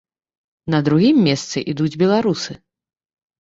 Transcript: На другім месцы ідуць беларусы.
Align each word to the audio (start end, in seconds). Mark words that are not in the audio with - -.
На 0.73 0.79
другім 0.87 1.19
месцы 1.27 1.63
ідуць 1.75 1.91
беларусы. 2.05 2.51